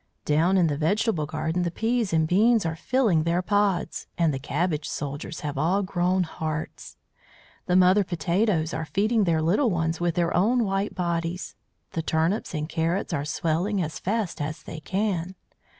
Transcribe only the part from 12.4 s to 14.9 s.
and carrots are swelling as fast as they